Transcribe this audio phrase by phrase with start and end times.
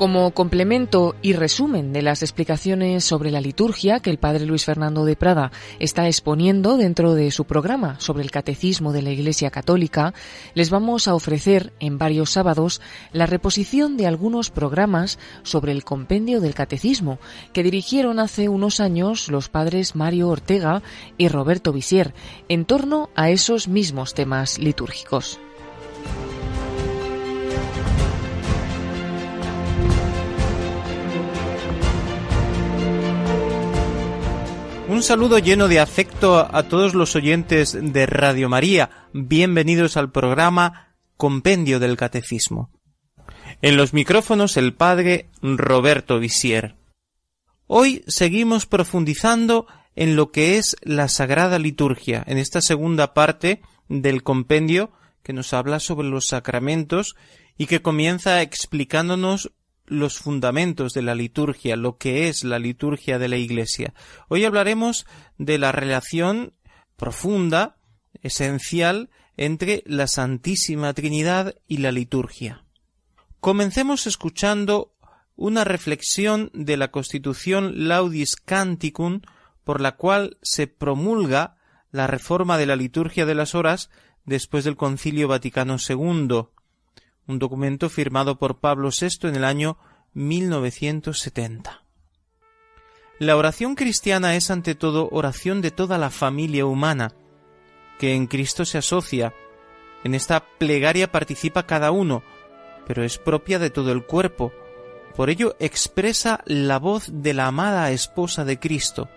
[0.00, 5.04] Como complemento y resumen de las explicaciones sobre la liturgia que el padre Luis Fernando
[5.04, 10.14] de Prada está exponiendo dentro de su programa sobre el catecismo de la Iglesia Católica,
[10.54, 12.80] les vamos a ofrecer en varios sábados
[13.12, 17.18] la reposición de algunos programas sobre el compendio del catecismo
[17.52, 20.82] que dirigieron hace unos años los padres Mario Ortega
[21.18, 22.14] y Roberto Visier
[22.48, 25.38] en torno a esos mismos temas litúrgicos.
[34.90, 39.06] Un saludo lleno de afecto a todos los oyentes de Radio María.
[39.12, 42.72] Bienvenidos al programa Compendio del Catecismo.
[43.62, 46.74] En los micrófonos el padre Roberto Visier.
[47.68, 54.24] Hoy seguimos profundizando en lo que es la Sagrada Liturgia, en esta segunda parte del
[54.24, 54.90] compendio
[55.22, 57.14] que nos habla sobre los sacramentos
[57.56, 59.52] y que comienza explicándonos
[59.90, 63.92] los fundamentos de la liturgia, lo que es la liturgia de la Iglesia.
[64.28, 65.04] Hoy hablaremos
[65.36, 66.54] de la relación
[66.96, 67.76] profunda,
[68.22, 72.64] esencial, entre la Santísima Trinidad y la liturgia.
[73.40, 74.94] Comencemos escuchando
[75.34, 79.22] una reflexión de la Constitución Laudis Canticum,
[79.64, 81.56] por la cual se promulga
[81.90, 83.90] la reforma de la liturgia de las horas
[84.24, 86.48] después del Concilio Vaticano II,
[87.30, 89.78] un documento firmado por Pablo VI en el año
[90.14, 91.84] 1970.
[93.18, 97.12] La oración cristiana es ante todo oración de toda la familia humana,
[97.98, 99.34] que en Cristo se asocia.
[100.04, 102.22] En esta plegaria participa cada uno,
[102.86, 104.52] pero es propia de todo el cuerpo.
[105.14, 109.08] Por ello expresa la voz de la amada esposa de Cristo.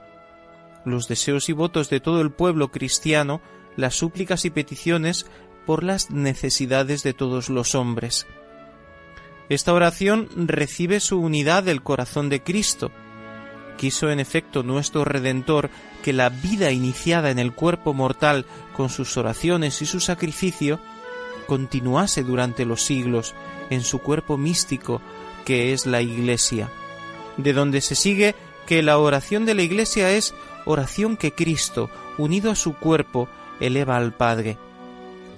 [0.85, 3.41] Los deseos y votos de todo el pueblo cristiano,
[3.77, 5.25] las súplicas y peticiones
[5.65, 8.27] por las necesidades de todos los hombres.
[9.49, 12.91] Esta oración recibe su unidad del corazón de Cristo.
[13.77, 15.69] Quiso en efecto nuestro Redentor
[16.03, 20.79] que la vida iniciada en el cuerpo mortal con sus oraciones y su sacrificio
[21.47, 23.35] continuase durante los siglos
[23.69, 25.01] en su cuerpo místico
[25.45, 26.69] que es la Iglesia,
[27.37, 28.35] de donde se sigue
[28.65, 30.33] que la oración de la Iglesia es
[30.65, 33.27] oración que Cristo, unido a su cuerpo,
[33.59, 34.57] eleva al Padre.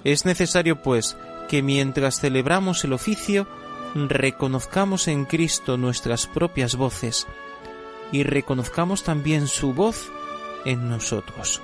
[0.06, 1.16] Es necesario, pues,
[1.48, 3.48] que mientras celebramos el oficio,
[3.96, 7.26] reconozcamos en Cristo nuestras propias voces
[8.12, 10.12] y reconozcamos también su voz
[10.64, 11.60] en nosotros.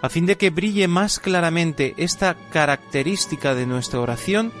[0.00, 4.52] A fin de que brille más claramente esta característica de nuestra oración,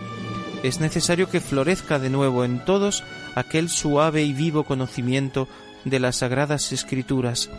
[0.64, 3.04] es necesario que florezca de nuevo en todos
[3.36, 5.46] aquel suave y vivo conocimiento
[5.84, 7.50] de las sagradas escrituras,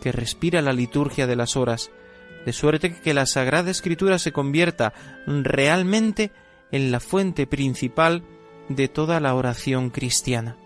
[0.00, 1.90] que respira la liturgia de las horas,
[2.48, 4.94] de suerte que la Sagrada Escritura se convierta
[5.26, 6.32] realmente
[6.72, 8.22] en la fuente principal
[8.70, 10.56] de toda la oración cristiana.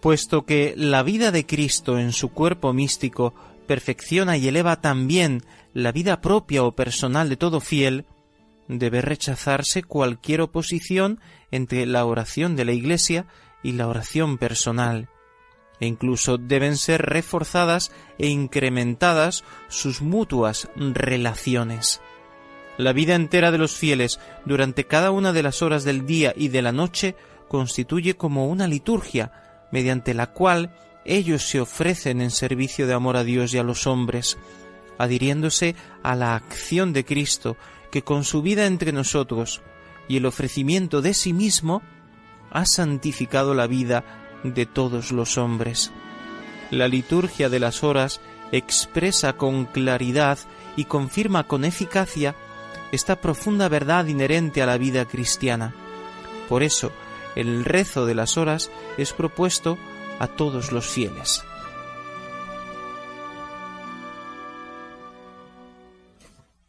[0.00, 3.34] Puesto que la vida de Cristo en su cuerpo místico
[3.66, 8.06] perfecciona y eleva también la vida propia o personal de todo fiel,
[8.68, 11.18] debe rechazarse cualquier oposición
[11.50, 13.26] entre la oración de la Iglesia
[13.64, 15.08] y la oración personal
[15.80, 22.00] e incluso deben ser reforzadas e incrementadas sus mutuas relaciones.
[22.76, 26.48] La vida entera de los fieles durante cada una de las horas del día y
[26.48, 27.14] de la noche
[27.48, 29.32] constituye como una liturgia
[29.70, 30.74] mediante la cual
[31.04, 34.38] ellos se ofrecen en servicio de amor a Dios y a los hombres,
[34.98, 37.56] adhiriéndose a la acción de Cristo
[37.90, 39.62] que con su vida entre nosotros
[40.08, 41.82] y el ofrecimiento de sí mismo
[42.50, 45.90] ha santificado la vida de todos los hombres.
[46.70, 48.20] La liturgia de las horas
[48.52, 50.38] expresa con claridad
[50.76, 52.36] y confirma con eficacia
[52.92, 55.74] esta profunda verdad inherente a la vida cristiana.
[56.48, 56.92] Por eso,
[57.34, 59.76] el rezo de las horas es propuesto
[60.20, 61.42] a todos los fieles.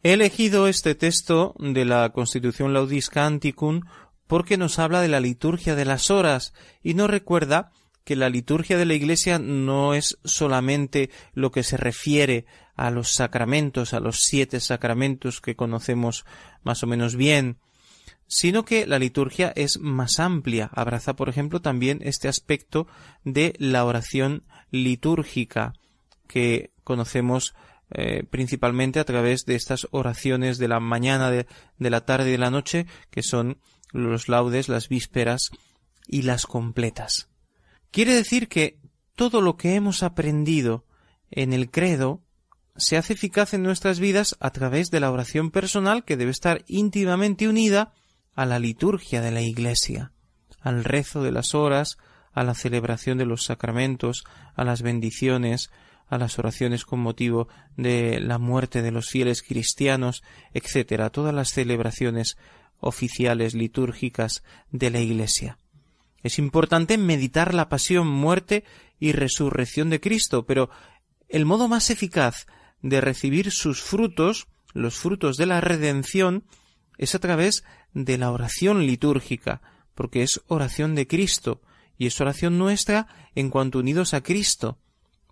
[0.02, 3.80] He elegido este texto de la Constitución Laudis Canticum
[4.26, 6.52] porque nos habla de la liturgia de las horas
[6.82, 7.70] y nos recuerda
[8.04, 12.46] que la liturgia de la Iglesia no es solamente lo que se refiere
[12.76, 16.24] a los sacramentos, a los siete sacramentos que conocemos
[16.62, 17.58] más o menos bien,
[18.28, 22.86] sino que la liturgia es más amplia, abraza, por ejemplo, también este aspecto
[23.24, 25.72] de la oración litúrgica
[26.28, 27.54] que conocemos
[27.90, 31.46] eh, principalmente a través de estas oraciones de la mañana, de,
[31.78, 33.58] de la tarde y de la noche, que son
[33.92, 35.50] los laudes, las vísperas
[36.06, 37.28] y las completas.
[37.90, 38.78] Quiere decir que
[39.14, 40.84] todo lo que hemos aprendido
[41.30, 42.22] en el credo
[42.76, 46.64] se hace eficaz en nuestras vidas a través de la oración personal que debe estar
[46.66, 47.92] íntimamente unida
[48.34, 50.12] a la liturgia de la Iglesia,
[50.60, 51.96] al rezo de las horas,
[52.32, 54.24] a la celebración de los sacramentos,
[54.54, 55.70] a las bendiciones,
[56.06, 60.22] a las oraciones con motivo de la muerte de los fieles cristianos,
[60.52, 62.36] etc., todas las celebraciones
[62.80, 65.58] oficiales litúrgicas de la Iglesia.
[66.22, 68.64] Es importante meditar la pasión, muerte
[68.98, 70.70] y resurrección de Cristo, pero
[71.28, 72.46] el modo más eficaz
[72.82, 76.44] de recibir sus frutos, los frutos de la redención,
[76.98, 79.62] es a través de la oración litúrgica,
[79.94, 81.62] porque es oración de Cristo,
[81.98, 84.78] y es oración nuestra en cuanto unidos a Cristo.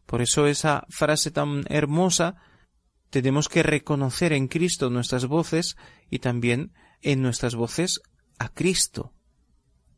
[0.06, 2.36] Por eso esa frase tan hermosa
[3.10, 5.76] tenemos que reconocer en Cristo nuestras voces
[6.10, 6.72] y también
[7.04, 8.00] en nuestras voces
[8.38, 9.12] a Cristo.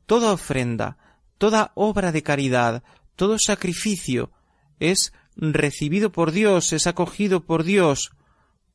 [0.05, 0.99] Toda ofrenda,
[1.39, 2.83] toda obra de caridad,
[3.17, 4.31] todo sacrificio
[4.79, 8.11] es recibido por Dios, es acogido por Dios,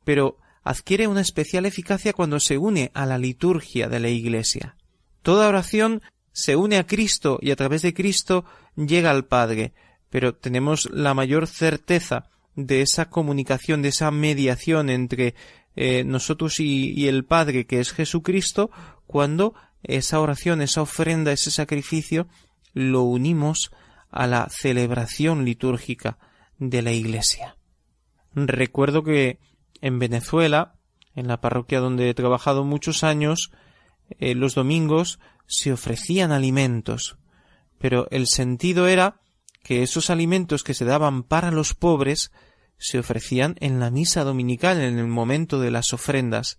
[0.04, 4.76] pero adquiere una especial eficacia cuando se une a la liturgia de la Iglesia.
[5.22, 6.02] Toda oración
[6.34, 8.46] se une a Cristo y a través de Cristo
[8.76, 9.74] llega al Padre,
[10.10, 15.36] pero tenemos la mayor certeza de esa comunicación, de esa mediación entre
[15.76, 18.70] eh, nosotros y, el Padre, que es Jesucristo,
[19.08, 19.54] cuando
[19.84, 22.28] esa oración, esa ofrenda, ese sacrificio,
[22.74, 23.72] lo unimos
[24.10, 26.18] a la celebración litúrgica
[26.58, 27.58] de la Iglesia.
[28.34, 29.40] Recuerdo que
[29.82, 30.76] en Venezuela,
[31.16, 33.52] en la parroquia donde he trabajado muchos años,
[34.20, 37.18] eh, los domingos se ofrecían alimentos,
[37.78, 39.22] pero el sentido era
[39.64, 42.32] que esos alimentos que se daban para los pobres
[42.82, 46.58] se ofrecían en la misa dominical, en el momento de las ofrendas,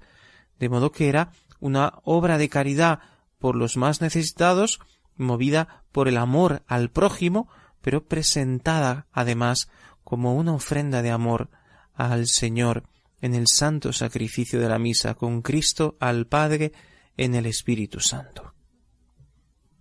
[0.61, 3.01] de modo que era una obra de caridad
[3.41, 4.79] por los más necesitados,
[5.17, 7.49] movida por el amor al prójimo,
[7.81, 9.69] pero presentada además
[10.05, 11.51] como una ofrenda de amor
[11.95, 12.85] al Señor
[13.21, 16.73] en el santo sacrificio de la misa con Cristo al Padre
[17.17, 18.55] en el Espíritu Santo.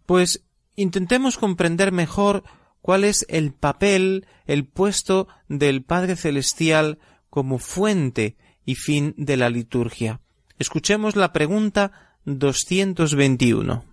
[0.08, 0.44] Pues
[0.76, 2.44] intentemos comprender mejor
[2.82, 7.00] cuál es el papel, el puesto del Padre Celestial
[7.30, 8.36] como fuente
[8.66, 10.22] y fin de la liturgia.
[10.60, 13.86] Escuchemos la pregunta 221.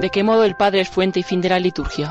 [0.00, 2.10] ¿De qué modo el Padre es fuente y fin de la liturgia?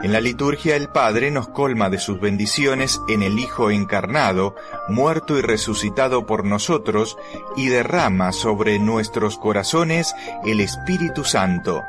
[0.00, 4.54] En la liturgia el Padre nos colma de sus bendiciones en el Hijo encarnado,
[4.88, 7.18] muerto y resucitado por nosotros,
[7.56, 10.14] y derrama sobre nuestros corazones
[10.44, 11.82] el Espíritu Santo.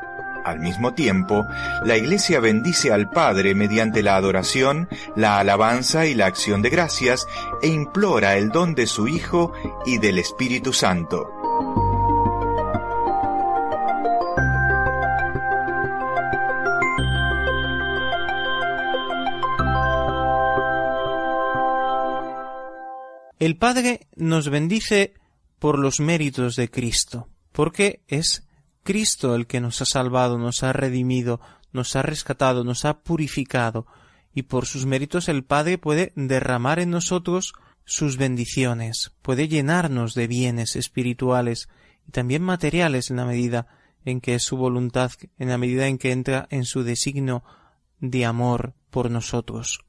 [0.44, 1.44] Al mismo tiempo,
[1.84, 7.28] la Iglesia bendice al Padre mediante la adoración, la alabanza y la acción de gracias,
[7.62, 9.52] e implora el don de su Hijo
[9.86, 11.39] y del Espíritu Santo.
[23.40, 25.14] El Padre nos bendice
[25.58, 28.46] por los méritos de Cristo, porque es
[28.82, 31.40] Cristo el que nos ha salvado, nos ha redimido,
[31.72, 33.86] nos ha rescatado, nos ha purificado,
[34.34, 37.54] y por sus méritos el Padre puede derramar en nosotros
[37.86, 41.70] sus bendiciones, puede llenarnos de bienes espirituales
[42.06, 43.68] y también materiales en la medida
[44.04, 47.42] en que es su voluntad, en la medida en que entra en su designo
[48.00, 49.80] de amor por nosotros.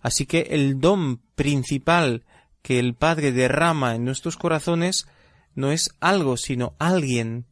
[0.00, 2.24] Así que el don principal
[2.68, 5.08] que el Padre derrama en nuestros corazones
[5.54, 7.46] no es algo, sino alguien.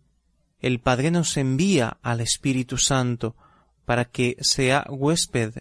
[0.60, 3.34] El Padre nos envía al Espíritu Santo
[3.86, 5.54] para que sea huésped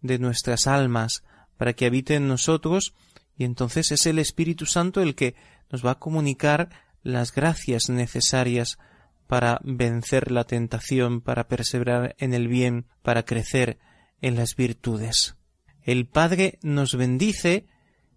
[0.00, 1.24] de nuestras almas,
[1.58, 2.94] para que habite en nosotros,
[3.36, 5.34] y entonces es el Espíritu Santo el que
[5.70, 6.70] nos va a comunicar
[7.02, 8.78] las gracias necesarias
[9.26, 13.78] para vencer la tentación, para perseverar en el bien, para crecer
[14.22, 15.36] en las virtudes.
[15.82, 17.66] El Padre nos bendice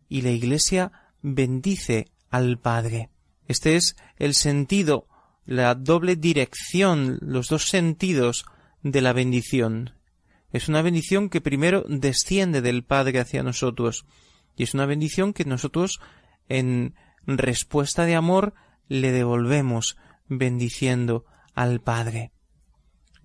[0.10, 3.10] y la Iglesia bendice al Padre.
[3.48, 5.08] Este es el sentido,
[5.46, 8.46] la doble dirección, los dos sentidos
[8.82, 9.92] de la bendición.
[10.52, 14.06] Es una bendición que primero desciende del Padre hacia nosotros
[14.56, 16.00] y es una bendición que nosotros
[16.48, 16.96] en
[17.26, 18.54] respuesta de amor
[18.88, 19.98] le devolvemos
[20.28, 22.32] bendiciendo al Padre.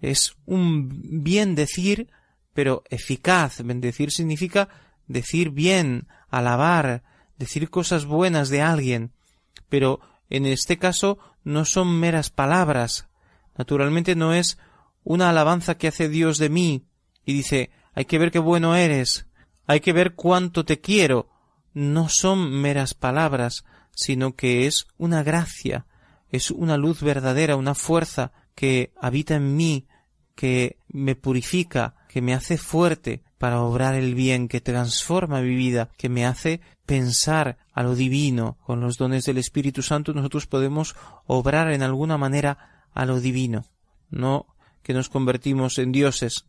[0.00, 2.08] Es un bien decir,
[2.54, 3.62] pero eficaz.
[3.62, 4.68] Bendecir significa
[5.10, 7.02] decir bien, alabar,
[7.36, 9.12] decir cosas buenas de alguien,
[9.68, 13.08] pero en este caso no son meras palabras.
[13.56, 14.58] Naturalmente no es
[15.02, 16.84] una alabanza que hace Dios de mí
[17.24, 19.26] y dice hay que ver qué bueno eres,
[19.66, 21.28] hay que ver cuánto te quiero.
[21.74, 25.86] No son meras palabras, sino que es una gracia,
[26.30, 29.86] es una luz verdadera, una fuerza que habita en mí,
[30.36, 35.88] que me purifica, que me hace fuerte para obrar el bien, que transforma mi vida,
[35.96, 38.58] que me hace pensar a lo divino.
[38.66, 40.94] Con los dones del Espíritu Santo nosotros podemos
[41.26, 43.64] obrar en alguna manera a lo divino,
[44.10, 44.44] no
[44.82, 46.44] que nos convertimos en dioses.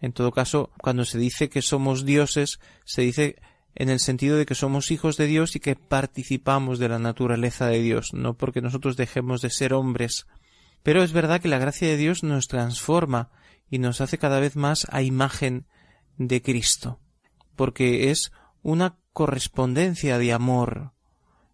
[0.00, 3.36] En todo caso, cuando se dice que somos dioses, se dice
[3.74, 7.66] en el sentido de que somos hijos de Dios y que participamos de la naturaleza
[7.66, 10.26] de Dios, no porque nosotros dejemos de ser hombres.
[10.82, 13.28] Pero es verdad que la gracia de Dios nos transforma
[13.68, 15.66] y nos hace cada vez más a imagen
[16.18, 17.00] de Cristo,
[17.54, 18.32] porque es
[18.62, 20.92] una correspondencia de amor,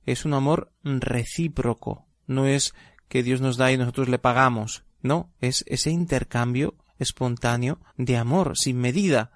[0.04, 2.74] es un amor recíproco, no es
[3.08, 8.56] que Dios nos da y nosotros le pagamos, no, es ese intercambio espontáneo de amor
[8.56, 9.32] sin medida,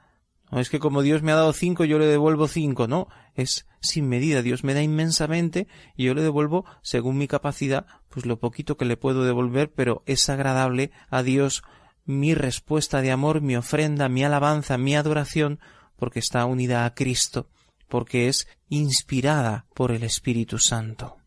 [0.51, 3.67] no es que como Dios me ha dado cinco yo le devuelvo cinco, no, es
[3.81, 4.43] sin medida.
[4.43, 5.67] Dios me da inmensamente
[5.97, 10.03] y yo le devuelvo según mi capacidad, pues lo poquito que le puedo devolver, pero
[10.07, 11.63] es agradable a Dios
[12.07, 15.61] mi respuesta de amor, mi ofrenda, mi alabanza, mi adoración,
[15.97, 17.49] porque está unida a Cristo,
[17.89, 21.19] porque es inspirada por el Espíritu Santo.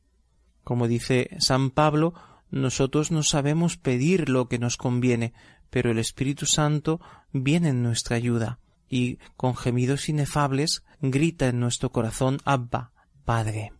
[0.64, 2.14] Como dice San Pablo,
[2.50, 5.34] nosotros no sabemos pedir lo que nos conviene,
[5.70, 7.00] pero el Espíritu Santo
[7.32, 8.60] viene en nuestra ayuda
[8.90, 12.92] y con gemidos inefables grita en nuestro corazón Abba,
[13.24, 13.74] Padre.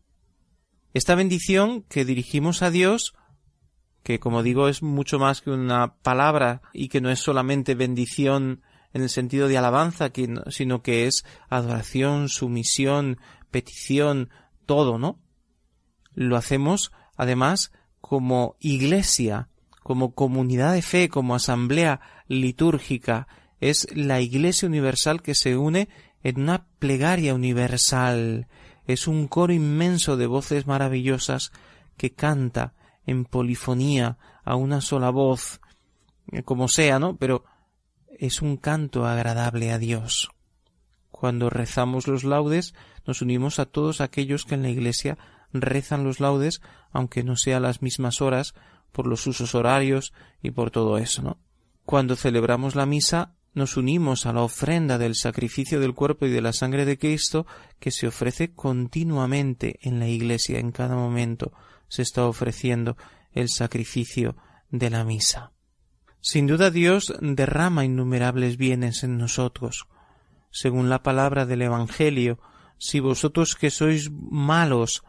[0.94, 3.14] Esta bendición que dirigimos a Dios,
[4.04, 8.62] que como digo es mucho más que una palabra y que no es solamente bendición
[8.94, 10.12] en el sentido de alabanza,
[10.50, 13.20] sino que es adoración, sumisión,
[13.52, 14.30] petición,
[14.66, 15.20] todo, ¿no?
[16.14, 19.50] Lo hacemos además como iglesia,
[19.84, 23.28] como comunidad de fe, como asamblea litúrgica,
[23.60, 25.90] es la Iglesia Universal que se une
[26.24, 28.48] en una plegaria universal.
[28.86, 31.52] Es un coro inmenso de voces maravillosas
[31.98, 32.74] que canta
[33.10, 35.62] en polifonía a una sola voz,
[36.32, 37.18] eh, como sea, ¿no?
[37.18, 37.44] Pero
[38.08, 40.30] es un canto agradable a Dios.
[41.10, 42.76] Cuando rezamos los laudes,
[43.08, 45.18] nos unimos a todos aquellos que en la Iglesia
[45.52, 46.62] rezan los laudes,
[46.92, 48.54] aunque no sea a las mismas horas,
[48.92, 51.40] por los usos horarios y por todo eso, ¿no?
[51.86, 56.42] Cuando celebramos la misa, nos unimos a la ofrenda del sacrificio del cuerpo y de
[56.42, 57.48] la sangre de Cristo
[57.80, 61.52] que se ofrece continuamente en la Iglesia, en cada momento
[61.90, 62.96] se está ofreciendo
[63.34, 64.38] el sacrificio
[64.70, 65.52] de la misa.
[66.22, 69.88] Sin duda Dios derrama innumerables bienes en nosotros.
[70.52, 72.40] Según la palabra del Evangelio,
[72.78, 75.04] si vosotros que sois malos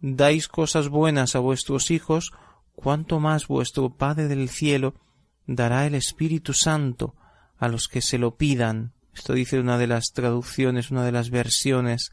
[0.00, 2.32] dais cosas buenas a vuestros hijos,
[2.74, 4.94] cuánto más vuestro Padre del cielo
[5.46, 7.14] dará el Espíritu Santo
[7.58, 8.92] a los que se lo pidan.
[9.14, 12.12] Esto dice una de las traducciones, una de las versiones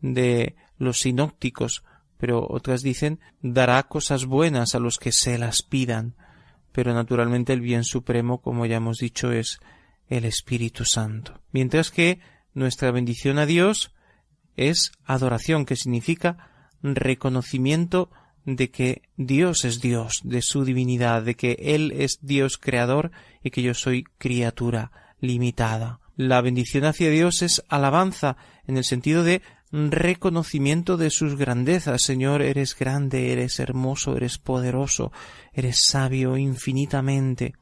[0.00, 1.84] de los sinópticos,
[2.22, 6.14] pero otras dicen dará cosas buenas a los que se las pidan.
[6.70, 9.58] Pero naturalmente el bien supremo, como ya hemos dicho, es
[10.06, 11.40] el Espíritu Santo.
[11.50, 12.20] Mientras que
[12.54, 13.92] nuestra bendición a Dios
[14.56, 18.08] es adoración, que significa reconocimiento
[18.44, 23.10] de que Dios es Dios, de su divinidad, de que Él es Dios creador
[23.42, 25.98] y que yo soy criatura limitada.
[26.14, 28.36] La bendición hacia Dios es alabanza
[28.68, 32.02] en el sentido de reconocimiento de sus grandezas.
[32.02, 35.12] Señor, eres grande, eres hermoso, eres poderoso,
[35.52, 37.54] eres sabio infinitamente.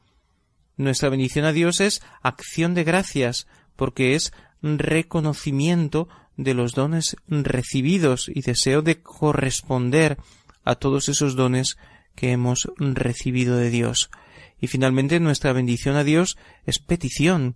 [0.77, 8.29] Nuestra bendición a Dios es acción de gracias, porque es reconocimiento de los dones recibidos
[8.33, 10.17] y deseo de corresponder
[10.63, 11.77] a todos esos dones
[12.15, 14.09] que hemos recibido de Dios.
[14.59, 17.55] Y finalmente nuestra bendición a Dios es petición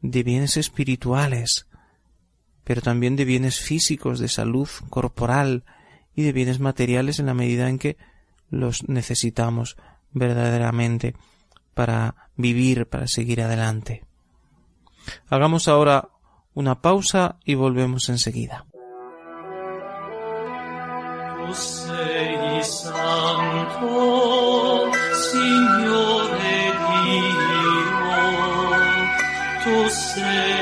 [0.00, 1.66] de bienes espirituales,
[2.64, 5.64] pero también de bienes físicos, de salud corporal
[6.14, 7.96] y de bienes materiales en la medida en que
[8.50, 9.76] los necesitamos
[10.12, 11.14] verdaderamente
[11.74, 14.04] para vivir, para seguir adelante.
[15.28, 16.10] Hagamos ahora
[16.54, 18.66] una pausa y volvemos enseguida.
[29.64, 30.61] tu sei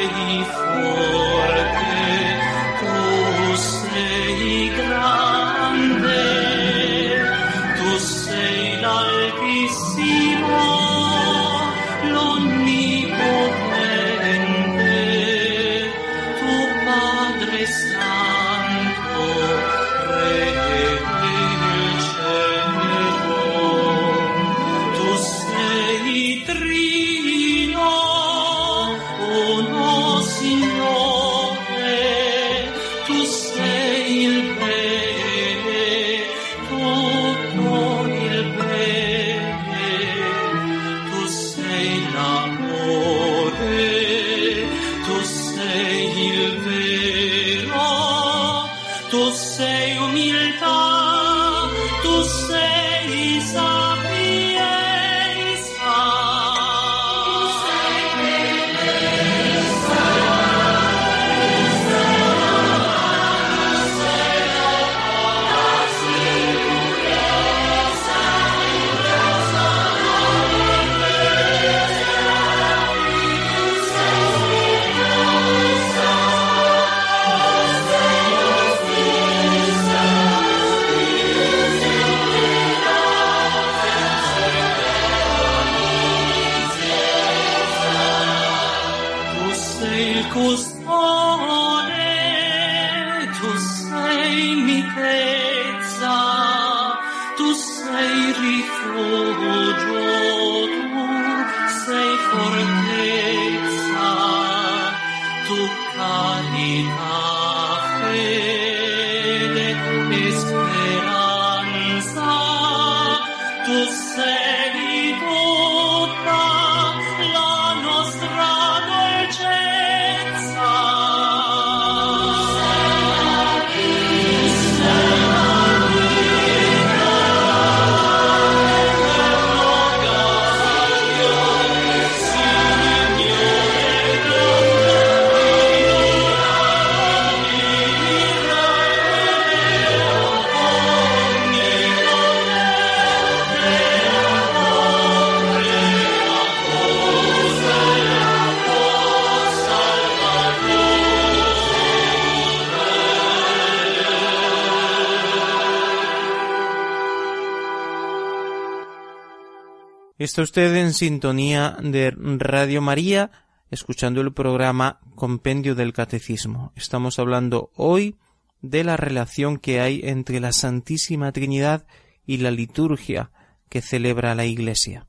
[160.30, 163.32] Está usted en sintonía de Radio María,
[163.72, 166.72] escuchando el programa Compendio del Catecismo.
[166.76, 168.16] Estamos hablando hoy
[168.62, 171.84] de la relación que hay entre la Santísima Trinidad
[172.26, 173.32] y la liturgia
[173.68, 175.08] que celebra la Iglesia.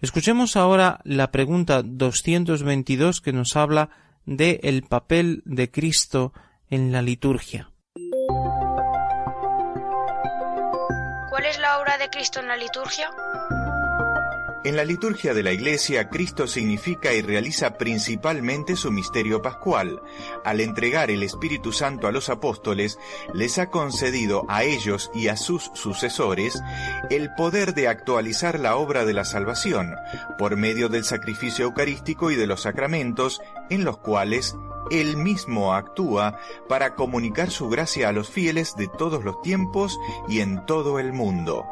[0.00, 3.90] Escuchemos ahora la pregunta 222 que nos habla
[4.26, 6.32] de el papel de Cristo
[6.70, 7.70] en la liturgia.
[11.30, 13.10] ¿Cuál es la obra de Cristo en la liturgia?
[14.62, 20.02] En la liturgia de la Iglesia, Cristo significa y realiza principalmente su misterio pascual.
[20.44, 22.98] Al entregar el Espíritu Santo a los apóstoles,
[23.32, 26.60] les ha concedido a ellos y a sus sucesores
[27.08, 29.94] el poder de actualizar la obra de la salvación
[30.38, 34.54] por medio del sacrificio eucarístico y de los sacramentos en los cuales
[34.90, 40.40] él mismo actúa para comunicar su gracia a los fieles de todos los tiempos y
[40.40, 41.64] en todo el mundo.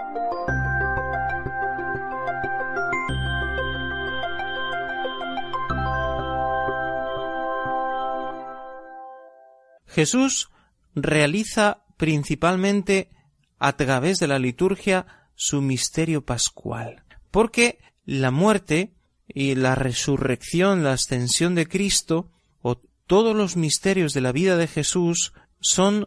[9.98, 10.48] Jesús
[10.94, 13.10] realiza principalmente
[13.58, 18.94] a través de la liturgia su misterio pascual, porque la muerte
[19.26, 22.30] y la resurrección, la ascensión de Cristo,
[22.62, 26.06] o todos los misterios de la vida de Jesús son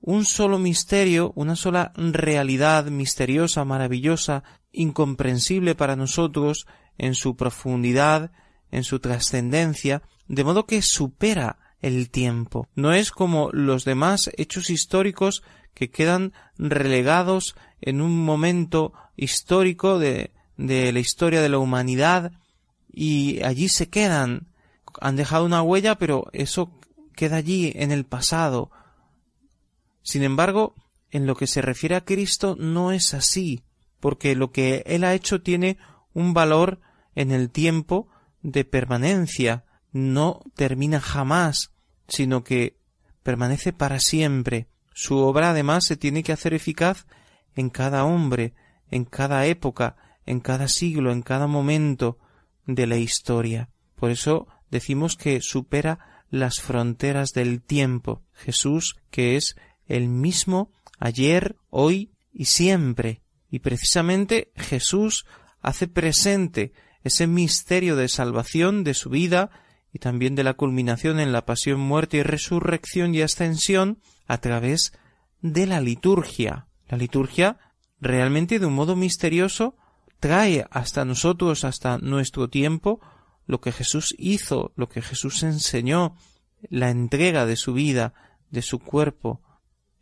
[0.00, 8.32] un solo misterio, una sola realidad misteriosa, maravillosa, incomprensible para nosotros en su profundidad,
[8.70, 12.68] en su trascendencia, de modo que supera el tiempo.
[12.74, 15.42] No es como los demás hechos históricos
[15.74, 22.32] que quedan relegados en un momento histórico de, la historia de la humanidad
[22.90, 24.48] y allí se quedan.
[25.00, 26.70] Han dejado una huella, pero eso
[27.14, 28.70] queda allí en el pasado.
[30.02, 30.74] Sin embargo,
[31.10, 33.62] en lo que se refiere a Cristo no es así,
[34.00, 35.76] porque lo que Él ha hecho tiene
[36.14, 36.80] un valor
[37.14, 38.08] en el tiempo
[38.40, 39.65] de permanencia,
[39.96, 41.72] no termina jamás,
[42.06, 42.76] sino que
[43.22, 44.68] permanece para siempre.
[44.92, 47.06] Su obra además se tiene que hacer eficaz
[47.54, 48.54] en cada hombre,
[48.90, 52.18] en cada época, en cada siglo, en cada momento
[52.66, 53.70] de la historia.
[53.94, 58.22] Por eso decimos que supera las fronteras del tiempo.
[58.34, 59.56] Jesús, que es
[59.86, 63.22] el mismo ayer, hoy y siempre.
[63.50, 65.24] Y precisamente Jesús
[65.62, 69.50] hace presente ese misterio de salvación de su vida
[69.96, 74.92] y también de la culminación en la pasión, muerte y resurrección y ascensión a través
[75.40, 76.66] de la liturgia.
[76.86, 77.58] La liturgia
[77.98, 79.74] realmente de un modo misterioso
[80.20, 83.00] trae hasta nosotros, hasta nuestro tiempo,
[83.46, 86.18] lo que Jesús hizo, lo que Jesús enseñó,
[86.68, 88.12] la entrega de su vida,
[88.50, 89.40] de su cuerpo,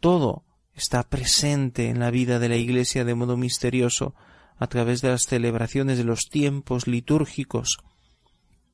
[0.00, 4.16] todo está presente en la vida de la Iglesia de modo misterioso
[4.56, 7.78] a través de las celebraciones de los tiempos litúrgicos,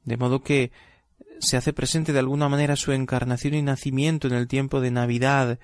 [0.04, 0.72] de modo que
[1.38, 5.58] se hace presente de alguna manera su encarnación y nacimiento en el tiempo de Navidad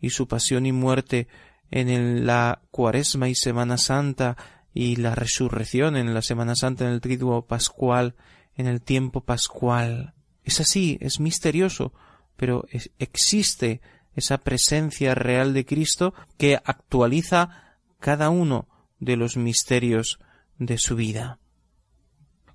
[0.00, 1.28] y su pasión y muerte
[1.70, 4.36] en la Cuaresma y Semana Santa
[4.74, 8.14] y la resurrección en la Semana Santa en el triduo pascual
[8.56, 10.14] en el tiempo pascual.
[10.44, 11.92] Es así, es misterioso,
[12.36, 12.66] pero
[12.98, 13.80] existe
[14.14, 20.18] esa presencia real de Cristo que actualiza cada uno de los misterios
[20.58, 21.38] de su vida.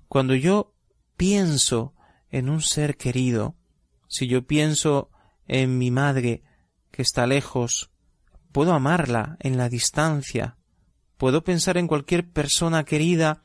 [0.08, 0.74] Cuando yo
[1.16, 1.94] pienso
[2.30, 3.56] en un ser querido,
[4.08, 5.10] si yo pienso
[5.46, 6.42] en mi madre
[6.90, 7.90] que está lejos,
[8.52, 10.56] puedo amarla en la distancia,
[11.16, 13.42] puedo pensar en cualquier persona querida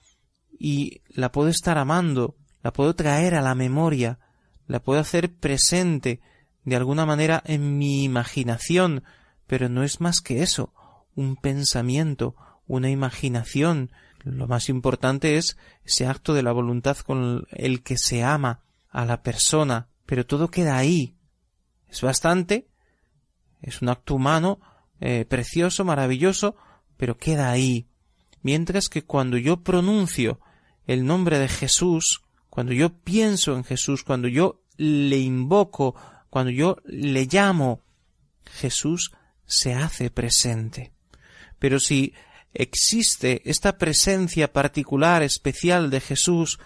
[0.57, 4.19] y la puedo estar amando, la puedo traer a la memoria,
[4.67, 6.21] la puedo hacer presente
[6.63, 9.03] de alguna manera en mi imaginación,
[9.47, 10.73] pero no es más que eso,
[11.15, 13.91] un pensamiento, una imaginación.
[14.23, 18.61] Lo más importante es ese acto de la voluntad con el que se ama
[18.93, 21.17] a la persona, pero todo queda ahí.
[21.89, 22.69] Es bastante,
[23.61, 24.59] es un acto humano
[25.01, 26.55] eh, precioso, maravilloso,
[26.95, 27.87] pero queda ahí.
[28.43, 30.39] Mientras que cuando yo pronuncio
[30.85, 35.95] el nombre de Jesús, cuando yo pienso en Jesús, cuando yo le invoco,
[36.29, 37.81] cuando yo le llamo,
[38.45, 39.11] Jesús
[39.45, 40.93] se hace presente.
[41.57, 42.13] Pero si
[42.53, 46.59] existe esta presencia particular, especial de Jesús,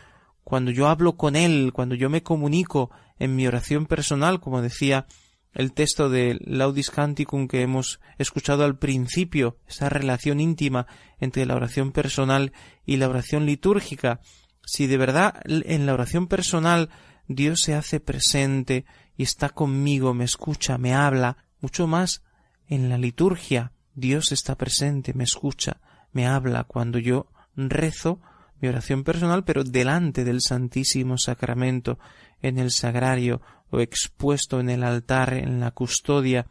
[0.47, 5.05] cuando yo hablo con Él, cuando yo me comunico en mi oración personal, como decía
[5.51, 10.87] el texto de Laudis Canticum que hemos escuchado al principio, esa relación íntima
[11.19, 12.53] entre la oración personal
[12.85, 14.21] y la oración litúrgica,
[14.65, 16.91] si de verdad en la oración personal
[17.27, 18.85] Dios se hace presente
[19.17, 22.23] y está conmigo, me escucha, me habla, mucho más
[22.69, 25.81] en la liturgia Dios está presente, me escucha,
[26.13, 28.21] me habla cuando yo rezo
[28.61, 31.99] mi oración personal, pero delante del Santísimo Sacramento,
[32.41, 36.47] en el sagrario, o expuesto en el altar, en la custodia,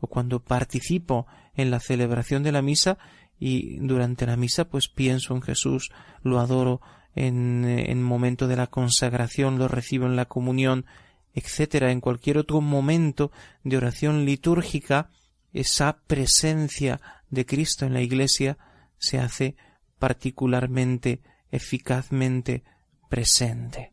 [0.00, 2.98] o cuando participo en la celebración de la misa
[3.38, 5.90] y durante la misa pues pienso en Jesús,
[6.22, 6.80] lo adoro
[7.14, 10.86] en, en momento de la consagración, lo recibo en la comunión,
[11.34, 13.32] etcétera, en cualquier otro momento
[13.64, 15.10] de oración litúrgica,
[15.52, 18.58] esa presencia de Cristo en la Iglesia
[18.98, 19.56] se hace
[19.98, 21.20] particularmente,
[21.52, 22.64] eficazmente
[23.08, 23.92] presente.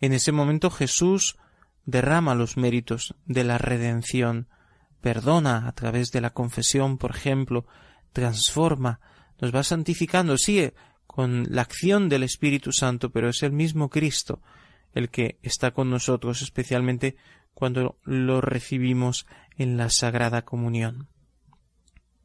[0.00, 1.36] En ese momento Jesús
[1.84, 4.48] derrama los méritos de la redención,
[5.02, 7.66] perdona a través de la confesión, por ejemplo,
[8.12, 9.00] transforma,
[9.40, 10.72] nos va santificando, sí,
[11.06, 14.40] con la acción del Espíritu Santo, pero es el mismo Cristo
[14.92, 17.16] el que está con nosotros, especialmente
[17.54, 21.08] cuando lo recibimos en la Sagrada Comunión.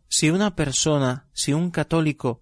[0.07, 2.41] Si una persona, si un católico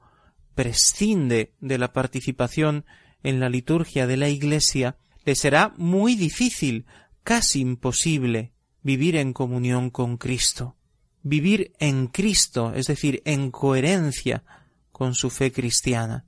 [0.61, 2.85] prescinde de la participación
[3.23, 4.95] en la liturgia de la Iglesia,
[5.25, 6.85] le será muy difícil,
[7.23, 8.51] casi imposible,
[8.83, 10.75] vivir en comunión con Cristo,
[11.23, 14.43] vivir en Cristo, es decir, en coherencia
[14.91, 16.25] con su fe cristiana.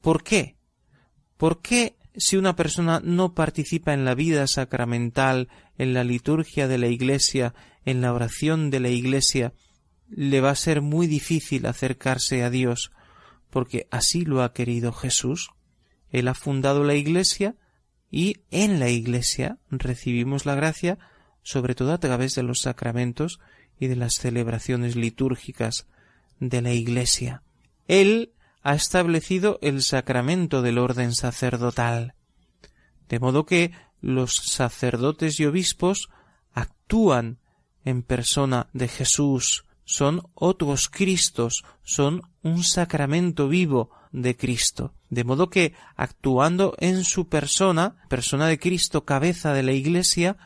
[0.00, 0.54] ¿Por qué?
[1.36, 6.78] ¿Por qué si una persona no participa en la vida sacramental, en la liturgia de
[6.78, 7.52] la Iglesia,
[7.84, 9.54] en la oración de la Iglesia,
[10.08, 12.92] le va a ser muy difícil acercarse a Dios,
[13.50, 15.50] porque así lo ha querido Jesús.
[16.10, 17.56] Él ha fundado la Iglesia
[18.10, 20.98] y en la Iglesia recibimos la gracia
[21.42, 23.40] sobre todo a través de los sacramentos
[23.80, 25.86] y de las celebraciones litúrgicas
[26.40, 27.42] de la Iglesia.
[27.86, 28.32] Él
[28.62, 32.14] ha establecido el sacramento del orden sacerdotal,
[33.08, 36.10] de modo que los sacerdotes y obispos
[36.52, 37.38] actúan
[37.84, 44.94] en persona de Jesús, son otros Cristos, son un sacramento vivo de Cristo.
[45.10, 50.36] De modo que, actuando en su persona, persona de Cristo, cabeza de la Iglesia,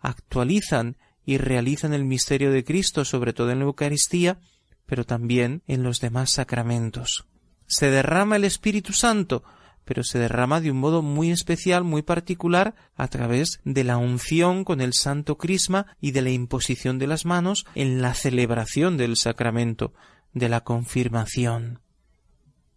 [0.00, 4.38] actualizan y realizan el misterio de Cristo, sobre todo en la Eucaristía,
[4.86, 7.26] pero también en los demás sacramentos.
[7.66, 9.44] Se derrama el Espíritu Santo,
[9.84, 14.64] pero se derrama de un modo muy especial, muy particular, a través de la unción
[14.64, 19.16] con el santo crisma y de la imposición de las manos en la celebración del
[19.16, 19.92] sacramento
[20.38, 21.80] de la confirmación.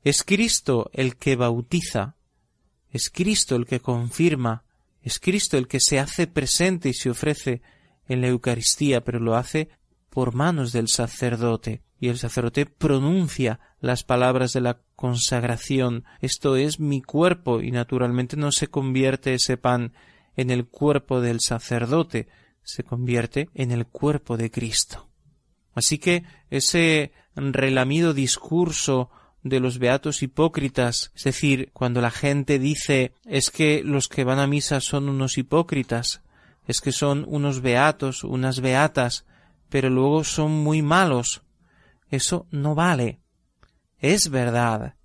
[0.04, 2.16] Es Cristo el que bautiza,
[2.90, 4.64] es Cristo el que confirma,
[5.02, 7.62] es Cristo el que se hace presente y se ofrece
[8.08, 9.70] en la Eucaristía, pero lo hace
[10.10, 16.04] por manos del sacerdote y el sacerdote pronuncia las palabras de la consagración.
[16.20, 19.94] Esto es mi cuerpo y naturalmente no se convierte ese pan
[20.36, 22.28] en el cuerpo del sacerdote,
[22.64, 25.10] se convierte en el cuerpo de Cristo.
[25.74, 29.10] Así que ese relamido discurso
[29.44, 34.40] de los beatos hipócritas, es decir, cuando la gente dice es que los que van
[34.40, 36.22] a misa son unos hipócritas,
[36.68, 39.26] es que son unos beatos, unas beatas,
[39.70, 41.42] pero luego son muy malos,
[42.10, 43.20] eso no vale.
[43.98, 44.96] Es verdad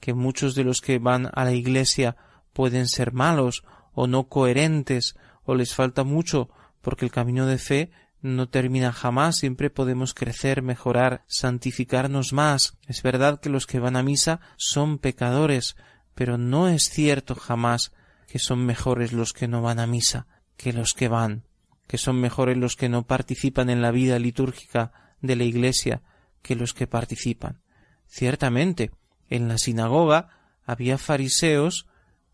[0.00, 2.16] que muchos de los que van a la iglesia
[2.52, 6.50] pueden ser malos o no coherentes o les falta mucho
[6.82, 7.90] porque el camino de fe
[8.22, 12.76] no termina jamás, siempre podemos crecer, mejorar, santificarnos más.
[12.86, 15.76] Es verdad que los que van a misa son pecadores,
[16.14, 17.92] pero no es cierto jamás
[18.26, 20.26] que son mejores los que no van a misa
[20.56, 21.44] que los que van,
[21.86, 26.02] que son mejores los que no participan en la vida litúrgica de la Iglesia,
[26.42, 27.60] que los que participan.
[28.06, 28.90] Ciertamente,
[29.28, 30.28] en la sinagoga
[30.64, 31.86] había fariseos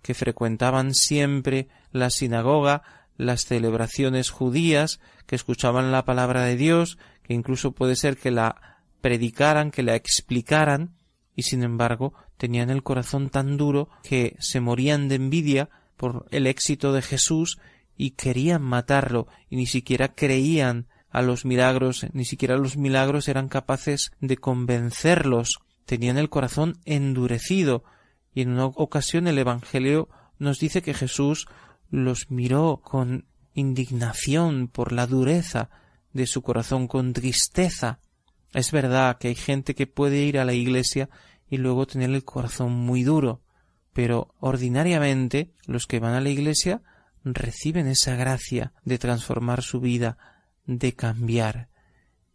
[0.02, 2.82] que frecuentaban siempre la sinagoga,
[3.16, 8.80] las celebraciones judías, que escuchaban la palabra de Dios, que incluso puede ser que la
[9.00, 10.94] predicaran, que la explicaran,
[11.34, 16.46] y sin embargo tenían el corazón tan duro que se morían de envidia por el
[16.46, 17.58] éxito de Jesús
[17.96, 23.48] y querían matarlo y ni siquiera creían a los milagros, ni siquiera los milagros eran
[23.48, 27.84] capaces de convencerlos, tenían el corazón endurecido
[28.34, 31.46] y en una ocasión el Evangelio nos dice que Jesús
[31.92, 35.68] los miró con indignación por la dureza
[36.12, 38.00] de su corazón, con tristeza.
[38.54, 41.10] Es verdad que hay gente que puede ir a la iglesia
[41.48, 43.42] y luego tener el corazón muy duro,
[43.92, 46.80] pero ordinariamente los que van a la iglesia
[47.24, 50.16] reciben esa gracia de transformar su vida,
[50.64, 51.68] de cambiar.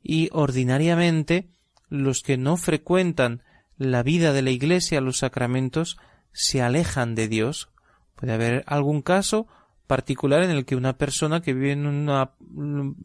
[0.04, 1.50] Y ordinariamente
[1.90, 3.42] los que no frecuentan
[3.76, 5.98] la vida de la iglesia, los sacramentos,
[6.32, 7.70] se alejan de Dios.
[8.18, 9.48] Puede haber algún caso
[9.88, 12.32] particular en el que una persona que vive en una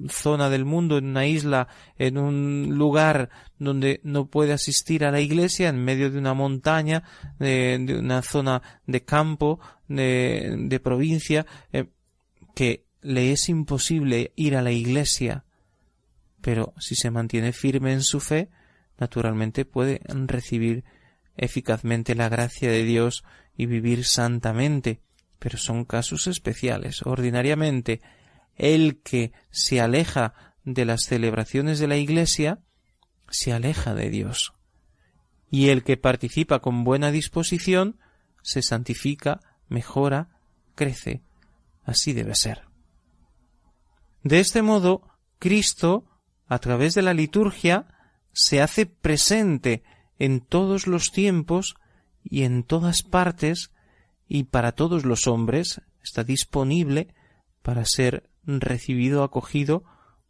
[0.09, 5.20] zona del mundo, en una isla, en un lugar donde no puede asistir a la
[5.20, 7.05] iglesia, en medio de una montaña,
[7.38, 11.87] de, una zona de campo, de, provincia, eh,
[12.55, 15.44] que le es imposible ir a la iglesia,
[16.40, 18.51] pero si se mantiene firme en su fe,
[18.98, 20.85] naturalmente puede recibir
[21.37, 23.25] eficazmente la gracia de Dios
[23.56, 25.02] y vivir santamente
[25.42, 27.02] pero son casos especiales.
[27.04, 28.00] Ordinariamente,
[28.54, 32.60] el que se aleja de las celebraciones de la Iglesia,
[33.28, 34.52] se aleja de Dios.
[35.50, 37.98] Y el que participa con buena disposición,
[38.40, 40.28] se santifica, mejora,
[40.76, 41.22] crece.
[41.82, 42.62] Así debe ser.
[44.22, 46.04] De este modo, Cristo,
[46.46, 47.88] a través de la liturgia,
[48.32, 49.82] se hace presente
[50.20, 51.74] en todos los tiempos
[52.22, 53.70] y en todas partes
[54.28, 57.08] y para todos los hombres está disponible
[57.62, 59.85] para ser recibido, acogido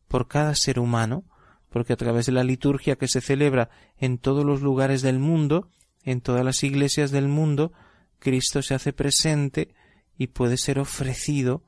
[0.09, 1.24] por cada ser humano,
[1.70, 5.70] porque a través de la liturgia que se celebra en todos los lugares del mundo,
[6.02, 7.72] en todas las iglesias del mundo,
[8.18, 9.74] Cristo se hace presente
[10.18, 11.64] y puede ser ofrecido,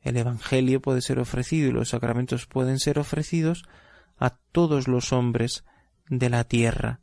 [0.00, 3.64] el Evangelio puede ser ofrecido y los sacramentos pueden ser ofrecidos
[4.18, 5.64] a todos los hombres
[6.08, 7.00] de la tierra.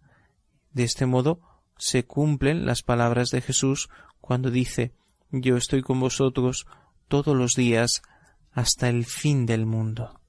[0.71, 1.41] De este modo
[1.79, 3.89] se cumplen las palabras de Jesús
[4.21, 4.93] cuando dice
[5.31, 6.67] Yo estoy con vosotros
[7.07, 8.03] todos los días
[8.51, 10.19] hasta el fin del mundo.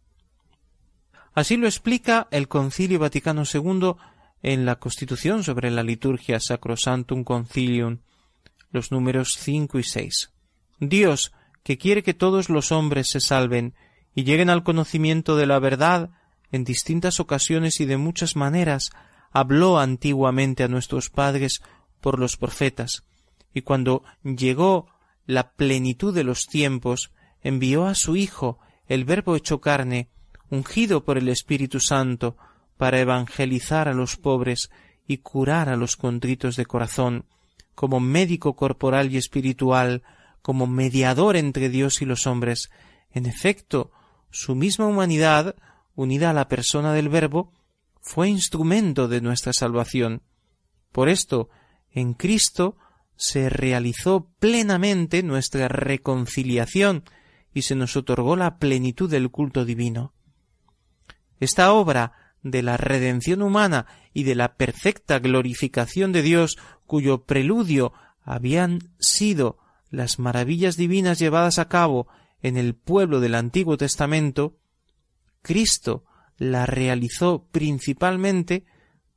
[1.34, 3.92] Así lo explica el Concilio Vaticano II
[4.42, 7.98] en la Constitución sobre la liturgia Sacrosantum Concilium,
[8.70, 10.32] los números cinco y seis.
[10.78, 11.32] Dios,
[11.62, 13.74] que quiere que todos los hombres se salven
[14.14, 16.10] y lleguen al conocimiento de la verdad,
[16.52, 18.90] en distintas ocasiones y de muchas maneras,
[19.30, 21.62] habló antiguamente a nuestros padres
[22.00, 23.04] por los profetas,
[23.54, 24.88] y cuando llegó
[25.26, 27.12] la plenitud de los tiempos,
[27.42, 30.08] envió a su Hijo, el Verbo hecho carne,
[30.50, 32.36] ungido por el Espíritu Santo,
[32.76, 34.70] para evangelizar a los pobres
[35.06, 37.26] y curar a los contritos de corazón,
[37.74, 40.02] como médico corporal y espiritual,
[40.42, 42.70] como mediador entre Dios y los hombres.
[43.12, 43.90] En efecto,
[44.30, 45.54] su misma humanidad,
[45.94, 47.52] unida a la persona del Verbo,
[48.00, 50.22] fue instrumento de nuestra salvación.
[50.92, 51.48] Por esto,
[51.92, 52.76] en Cristo
[53.16, 57.04] se realizó plenamente nuestra reconciliación
[57.52, 60.14] y se nos otorgó la plenitud del culto divino.
[61.38, 67.92] Esta obra de la redención humana y de la perfecta glorificación de Dios, cuyo preludio
[68.22, 69.58] habían sido
[69.90, 72.08] las maravillas divinas llevadas a cabo
[72.42, 74.56] en el pueblo del Antiguo Testamento,
[75.42, 76.04] Cristo
[76.40, 78.64] la realizó principalmente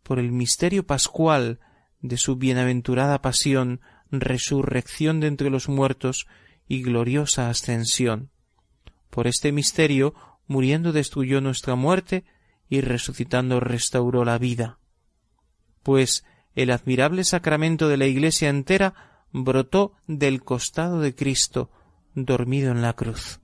[0.04, 1.62] por el misterio pascual
[2.02, 3.80] de su bienaventurada pasión,
[4.12, 6.28] resurrección de entre los muertos
[6.68, 8.30] y gloriosa ascensión.
[9.10, 10.14] Por este misterio,
[10.48, 12.26] muriendo destruyó nuestra muerte
[12.68, 14.80] y resucitando restauró la vida.
[15.82, 21.72] Pues el admirable sacramento de la Iglesia entera brotó del costado de Cristo,
[22.16, 23.40] dormido en la cruz.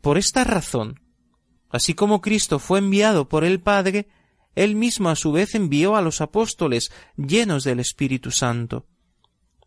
[0.00, 0.99] Por esta razón,
[1.70, 4.08] así como Cristo fue enviado por el Padre,
[4.54, 8.86] él mismo a su vez envió a los apóstoles llenos del Espíritu Santo.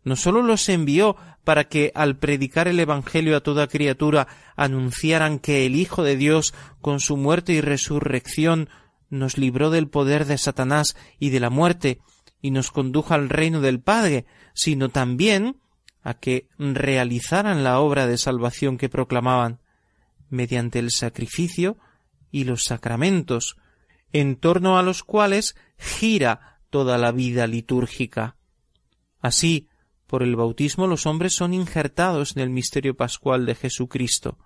[0.04, 5.64] No sólo los envió para que al predicar el Evangelio a toda criatura anunciaran que
[5.64, 8.68] el Hijo de Dios, con su muerte y resurrección,
[9.08, 12.00] nos libró del poder de Satanás y de la muerte,
[12.42, 15.56] y nos condujo al reino del Padre, sino también
[16.02, 19.60] a que realizaran la obra de salvación que proclamaban,
[20.28, 21.78] mediante el sacrificio
[22.34, 23.56] y los sacramentos,
[24.12, 28.34] en torno a los cuales gira toda la vida litúrgica.
[29.20, 29.68] Así,
[30.08, 34.36] por el bautismo los hombres son injertados en el misterio pascual de Jesucristo,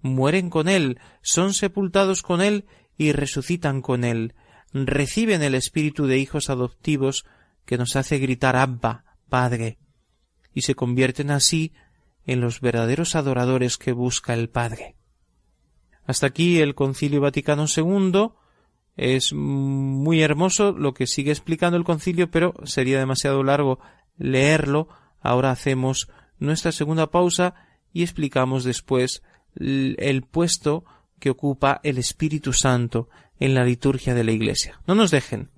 [0.00, 2.66] mueren con Él, son sepultados con Él
[2.96, 4.34] y resucitan con Él,
[4.72, 7.24] reciben el espíritu de hijos adoptivos
[7.64, 9.78] que nos hace gritar Abba, Padre,
[10.52, 11.72] y se convierten así
[12.26, 14.94] en los verdaderos adoradores que busca el Padre.
[16.06, 18.28] Hasta aquí el Concilio Vaticano II.
[18.96, 23.80] Es muy hermoso lo que sigue explicando el concilio, pero sería demasiado largo
[24.16, 24.88] leerlo.
[25.20, 27.54] Ahora hacemos nuestra segunda pausa
[27.92, 29.22] y explicamos después
[29.56, 30.84] el puesto
[31.18, 33.08] que ocupa el Espíritu Santo
[33.40, 34.80] en la liturgia de la Iglesia.
[34.86, 35.50] No nos dejen.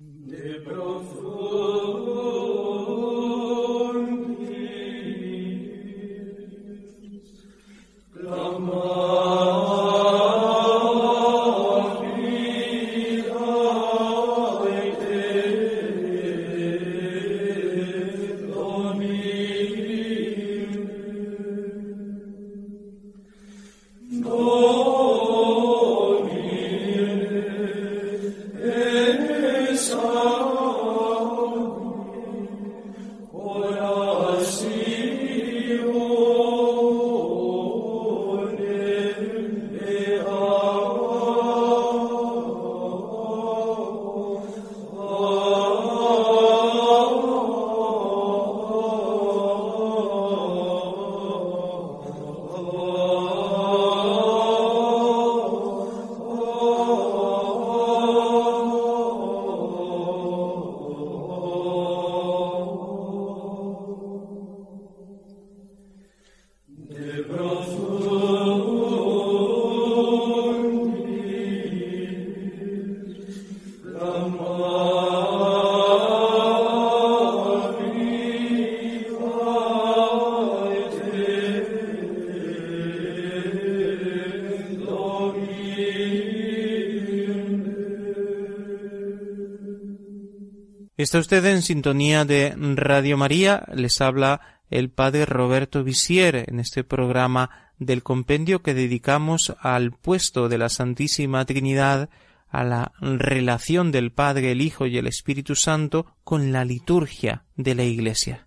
[91.07, 96.83] Está usted en sintonía de Radio María, les habla el padre Roberto Visier en este
[96.83, 102.09] programa del compendio que dedicamos al puesto de la Santísima Trinidad,
[102.49, 107.75] a la relación del Padre, el Hijo y el Espíritu Santo con la liturgia de
[107.75, 108.45] la Iglesia.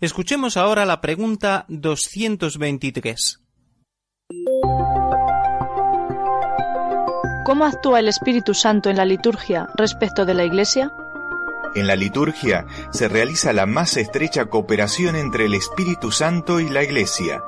[0.00, 3.42] Escuchemos ahora la pregunta 223.
[7.44, 10.90] ¿Cómo actúa el Espíritu Santo en la liturgia respecto de la Iglesia?
[11.74, 16.84] En la liturgia se realiza la más estrecha cooperación entre el Espíritu Santo y la
[16.84, 17.42] Iglesia.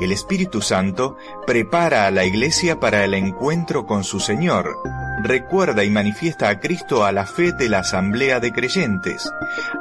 [0.00, 4.76] El Espíritu Santo prepara a la Iglesia para el encuentro con su Señor.
[5.22, 9.30] Recuerda y manifiesta a Cristo a la fe de la asamblea de creyentes.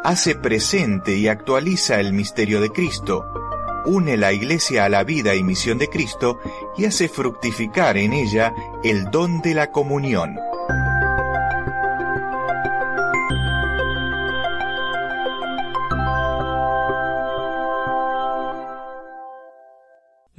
[0.04, 3.26] Hace presente y actualiza el misterio de Cristo.
[3.86, 6.38] Une la Iglesia a la vida y misión de Cristo
[6.78, 10.38] y hace fructificar en ella el don de la comunión.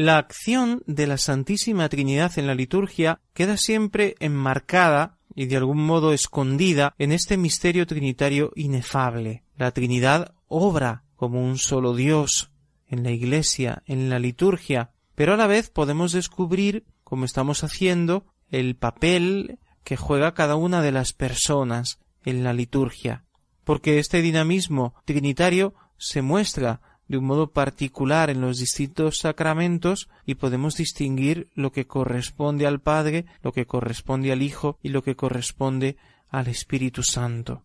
[0.01, 5.85] La acción de la Santísima Trinidad en la liturgia queda siempre enmarcada y de algún
[5.85, 9.45] modo escondida en este misterio trinitario inefable.
[9.59, 12.51] La Trinidad obra como un solo Dios
[12.87, 18.24] en la Iglesia, en la liturgia, pero a la vez podemos descubrir, como estamos haciendo,
[18.49, 23.27] el papel que juega cada una de las personas en la liturgia,
[23.64, 26.81] porque este dinamismo trinitario se muestra
[27.11, 32.81] de un modo particular en los distintos sacramentos y podemos distinguir lo que corresponde al
[32.81, 35.97] Padre, lo que corresponde al Hijo y lo que corresponde
[36.29, 37.65] al Espíritu Santo.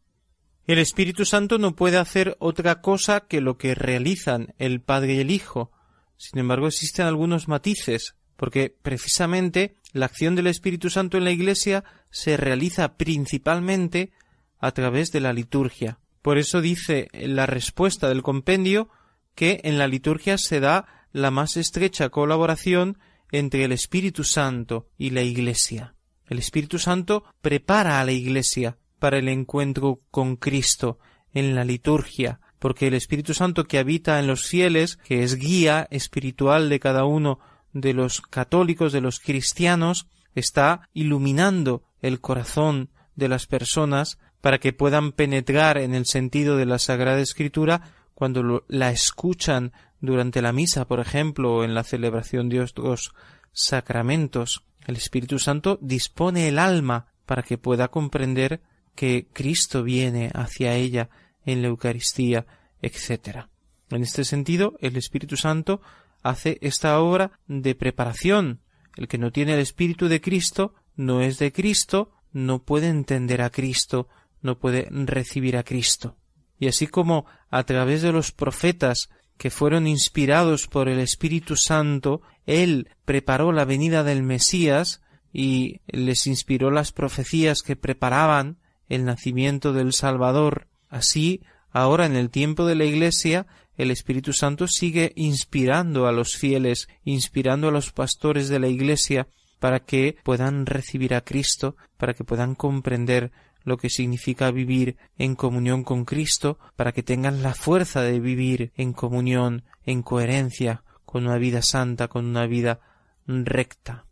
[0.65, 5.19] El Espíritu Santo no puede hacer otra cosa que lo que realizan el Padre y
[5.19, 5.71] el Hijo.
[6.17, 11.83] Sin embargo, existen algunos matices, porque precisamente la acción del Espíritu Santo en la Iglesia
[12.09, 14.11] se realiza principalmente
[14.57, 15.99] a través de la liturgia.
[16.23, 18.89] Por eso dice la respuesta del compendio
[19.35, 22.97] que en la liturgia se da la más estrecha colaboración
[23.31, 25.95] entre el Espíritu Santo y la Iglesia.
[26.27, 30.99] El Espíritu Santo prepara a la Iglesia para el encuentro con Cristo
[31.33, 35.87] en la liturgia, porque el Espíritu Santo que habita en los fieles, que es guía
[35.91, 37.39] espiritual de cada uno
[37.73, 44.73] de los católicos, de los cristianos, está iluminando el corazón de las personas para que
[44.73, 50.85] puedan penetrar en el sentido de la Sagrada Escritura cuando la escuchan durante la misa,
[50.85, 53.13] por ejemplo, o en la celebración de otros
[53.51, 58.61] sacramentos, el Espíritu Santo dispone el alma para que pueda comprender
[58.95, 61.09] que Cristo viene hacia ella
[61.45, 62.45] en la Eucaristía,
[62.81, 63.47] etc.
[63.89, 65.81] En este sentido, el Espíritu Santo
[66.23, 68.61] hace esta obra de preparación.
[68.95, 73.41] El que no tiene el Espíritu de Cristo no es de Cristo, no puede entender
[73.41, 74.07] a Cristo,
[74.41, 76.15] no puede recibir a Cristo.
[76.59, 82.21] Y así como a través de los profetas que fueron inspirados por el Espíritu Santo,
[82.45, 85.01] Él preparó la venida del Mesías
[85.33, 90.67] y les inspiró las profecías que preparaban el nacimiento del Salvador.
[90.89, 91.41] Así,
[91.71, 93.45] ahora en el tiempo de la Iglesia,
[93.77, 99.27] el Espíritu Santo sigue inspirando a los fieles, inspirando a los pastores de la Iglesia
[99.59, 103.31] para que puedan recibir a Cristo, para que puedan comprender
[103.65, 108.71] lo que significa vivir en comunión con Cristo, para que tengan la fuerza de vivir
[108.77, 112.79] en comunión, en coherencia, con una vida santa, con una vida
[113.27, 114.05] recta.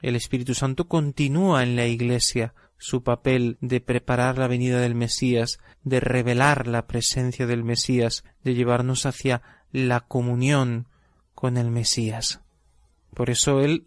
[0.00, 5.58] El Espíritu Santo continúa en la Iglesia su papel de preparar la venida del Mesías,
[5.82, 10.88] de revelar la presencia del Mesías, de llevarnos hacia la comunión
[11.34, 12.40] con el Mesías.
[13.14, 13.86] Por eso Él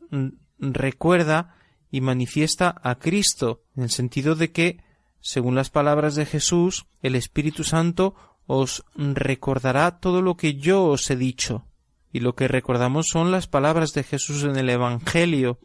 [0.60, 1.56] recuerda
[1.90, 4.83] y manifiesta a Cristo, en el sentido de que
[5.24, 8.14] según las palabras de Jesús, el Espíritu Santo
[8.46, 11.66] os recordará todo lo que yo os he dicho.
[12.12, 15.60] Y lo que recordamos son las palabras de Jesús en el Evangelio,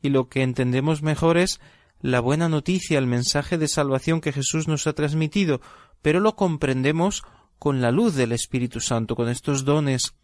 [0.00, 1.60] y lo que entendemos mejor es
[2.00, 5.60] la buena noticia, el mensaje de salvación que Jesús nos ha transmitido,
[6.02, 7.24] pero lo comprendemos
[7.58, 10.14] con la luz del Espíritu Santo, con estos dones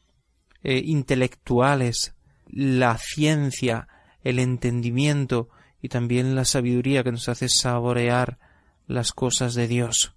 [0.63, 2.15] eh, intelectuales,
[2.47, 3.89] la ciencia,
[4.23, 5.49] el entendimiento
[5.83, 8.39] y también la sabiduría que nos hace saborear
[8.87, 10.15] las cosas de Dios.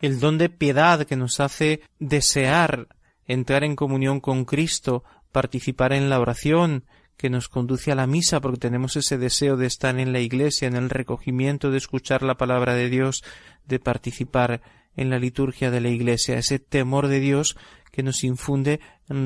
[0.00, 2.88] El don de piedad que nos hace desear
[3.26, 6.84] entrar en comunión con Cristo, participar en la oración,
[7.16, 10.68] que nos conduce a la misa porque tenemos ese deseo de estar en la iglesia,
[10.68, 13.24] en el recogimiento, de escuchar la palabra de Dios,
[13.66, 14.60] de participar
[14.96, 17.56] en la liturgia de la iglesia, ese temor de Dios
[17.90, 18.80] que nos infunde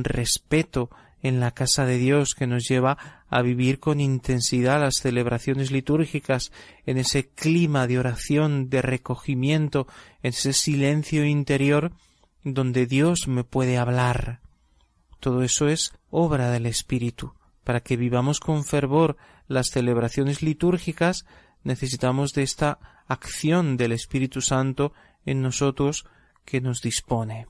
[0.05, 0.91] respeto
[1.23, 6.53] en la casa de Dios que nos lleva a vivir con intensidad las celebraciones litúrgicas
[6.87, 9.87] en ese clima de oración, de recogimiento,
[10.23, 11.93] en ese silencio interior
[12.43, 14.41] donde Dios me puede hablar.
[15.21, 17.35] Todo eso es obra del Espíritu.
[17.65, 19.17] Para que vivamos con fervor
[19.47, 21.27] las celebraciones litúrgicas
[21.63, 24.93] necesitamos de esta acción del Espíritu Santo
[25.27, 26.07] en nosotros
[26.45, 27.47] que nos dispone.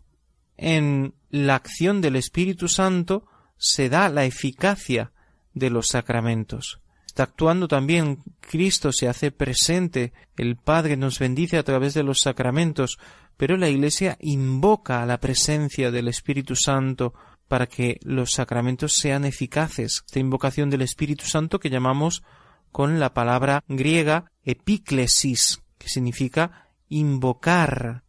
[0.57, 3.27] En la acción del Espíritu Santo
[3.61, 5.13] se da la eficacia
[5.53, 6.81] de los sacramentos.
[7.07, 12.21] Está actuando también Cristo, se hace presente, el Padre nos bendice a través de los
[12.21, 12.99] sacramentos,
[13.37, 17.13] pero la Iglesia invoca a la presencia del Espíritu Santo
[17.49, 20.03] para que los sacramentos sean eficaces.
[20.07, 22.23] Esta invocación del Espíritu Santo que llamamos
[22.73, 28.05] con la palabra griega epíclesis, que significa invocar,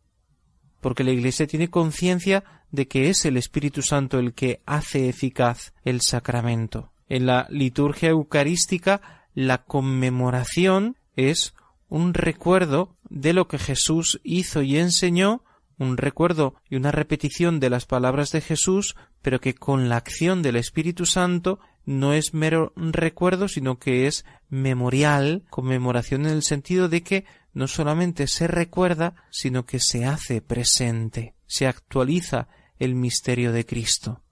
[0.79, 5.74] porque la Iglesia tiene conciencia de que es el Espíritu Santo el que hace eficaz
[5.84, 6.91] el sacramento.
[7.09, 11.53] En la liturgia eucarística, la conmemoración es
[11.89, 15.43] un recuerdo de lo que Jesús hizo y enseñó,
[15.78, 20.41] un recuerdo y una repetición de las palabras de Jesús, pero que con la acción
[20.41, 26.88] del Espíritu Santo no es mero recuerdo, sino que es memorial, conmemoración en el sentido
[26.88, 32.47] de que no solamente se recuerda, sino que se hace presente, se actualiza
[32.82, 34.23] el misterio de Cristo.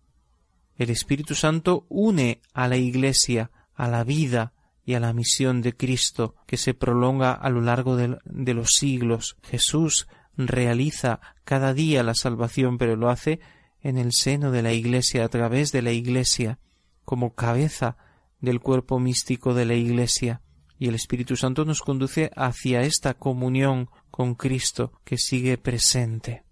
[0.75, 5.77] El Espíritu Santo une a la Iglesia, a la vida y a la misión de
[5.77, 9.37] Cristo que se prolonga a lo largo de, los siglos.
[9.43, 13.39] Jesús realiza cada día la salvación, pero lo hace
[13.81, 16.57] en el seno de la Iglesia, a través de la Iglesia,
[17.05, 17.97] como cabeza
[18.41, 20.41] del cuerpo místico de la Iglesia.
[20.79, 26.48] Y el Espíritu Santo nos conduce hacia esta comunión con Cristo que sigue presente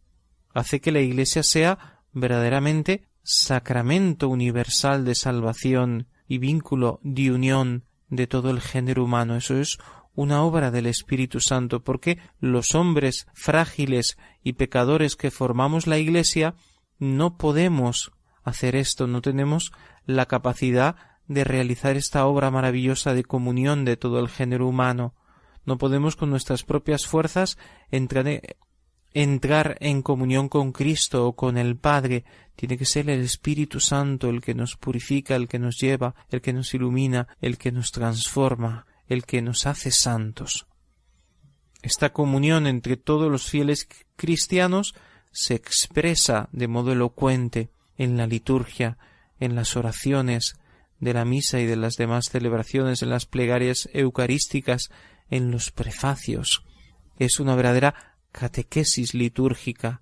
[0.58, 8.26] hace que la Iglesia sea verdaderamente sacramento universal de salvación y vínculo de unión de
[8.26, 9.36] todo el género humano.
[9.36, 9.78] Eso es
[10.16, 16.56] una obra del Espíritu Santo, porque los hombres frágiles y pecadores que formamos la Iglesia
[16.98, 18.12] no podemos
[18.44, 19.72] hacer esto, no tenemos
[20.08, 20.96] la capacidad
[21.28, 25.14] de realizar esta obra maravillosa de comunión de todo el género humano.
[25.66, 27.60] No podemos con nuestras propias fuerzas
[27.92, 28.26] entrar
[29.24, 32.24] entrar en comunión con Cristo o con el Padre,
[32.56, 36.40] tiene que ser el Espíritu Santo el que nos purifica, el que nos lleva, el
[36.40, 40.68] que nos ilumina, el que nos transforma, el que nos hace santos.
[41.82, 44.94] Esta comunión entre todos los fieles cristianos
[45.32, 49.00] se expresa de modo elocuente en la liturgia,
[49.40, 50.58] en las oraciones
[51.00, 54.90] de la misa y de las demás celebraciones, en las plegarias eucarísticas,
[55.32, 56.64] en los prefacios.
[57.18, 60.02] Es una verdadera catequesis litúrgica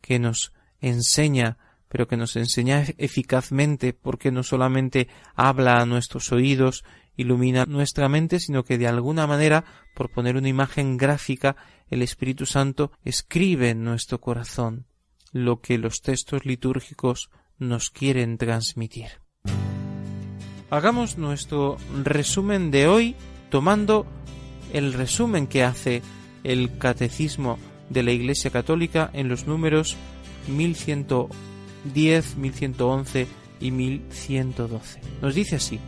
[0.00, 1.56] que nos enseña,
[1.88, 5.06] pero que nos enseña eficazmente porque no solamente
[5.36, 6.84] habla a nuestros oídos
[7.16, 9.64] ilumina nuestra mente, sino que de alguna manera,
[9.94, 11.56] por poner una imagen gráfica,
[11.88, 14.86] el Espíritu Santo escribe en nuestro corazón
[15.32, 19.22] lo que los textos litúrgicos nos quieren transmitir.
[20.70, 23.14] Hagamos nuestro resumen de hoy
[23.48, 24.06] tomando
[24.72, 26.02] el resumen que hace
[26.42, 27.58] el Catecismo
[27.90, 29.96] de la Iglesia Católica en los números
[30.48, 33.26] 1110, 1111
[33.60, 35.00] y 1112.
[35.22, 35.80] Nos dice así.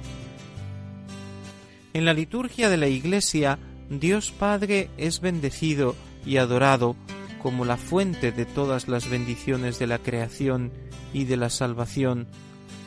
[1.95, 3.59] En la liturgia de la Iglesia,
[3.91, 5.95] Dios Padre es bendecido
[6.25, 6.97] y adorado
[7.43, 10.73] como la fuente de todas las bendiciones de la creación
[11.13, 12.27] y de la salvación,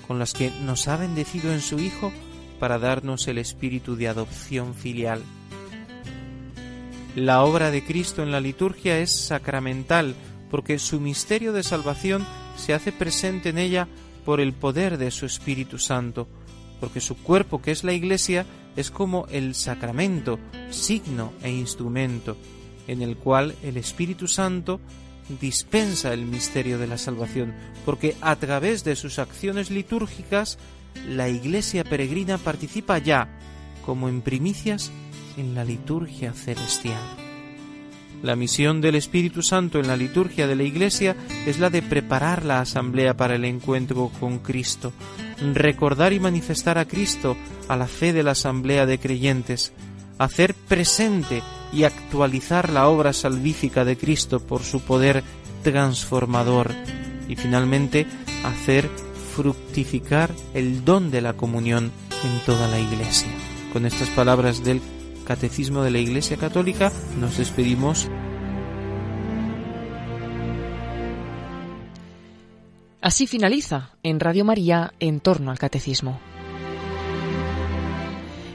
[0.07, 2.11] con las que nos ha bendecido en su Hijo
[2.59, 5.23] para darnos el espíritu de adopción filial.
[7.15, 10.15] La obra de Cristo en la liturgia es sacramental,
[10.49, 13.89] porque su misterio de salvación se hace presente en ella
[14.23, 16.29] por el poder de su Espíritu Santo,
[16.79, 18.45] porque su cuerpo, que es la Iglesia,
[18.77, 20.39] es como el sacramento,
[20.69, 22.37] signo e instrumento,
[22.87, 24.79] en el cual el Espíritu Santo
[25.41, 27.53] dispensa el misterio de la salvación,
[27.85, 30.57] porque a través de sus acciones litúrgicas
[31.07, 33.37] la Iglesia peregrina participa ya,
[33.85, 34.91] como en primicias,
[35.37, 37.01] en la liturgia celestial.
[38.23, 41.15] La misión del Espíritu Santo en la liturgia de la Iglesia
[41.47, 44.93] es la de preparar la asamblea para el encuentro con Cristo,
[45.53, 47.35] recordar y manifestar a Cristo
[47.67, 49.73] a la fe de la asamblea de creyentes,
[50.19, 51.41] hacer presente
[51.73, 55.23] y actualizar la obra salvífica de Cristo por su poder
[55.63, 56.71] transformador
[57.27, 58.05] y finalmente
[58.43, 58.87] hacer
[59.35, 61.91] fructificar el don de la comunión
[62.23, 63.29] en toda la Iglesia.
[63.73, 64.81] Con estas palabras del
[65.31, 68.09] Catecismo de la Iglesia Católica nos despedimos.
[72.99, 76.19] Así finaliza en Radio María en torno al Catecismo.